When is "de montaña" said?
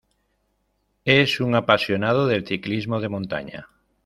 3.01-3.67